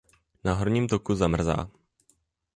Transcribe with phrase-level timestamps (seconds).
[0.43, 1.69] Na horním toku zamrzá.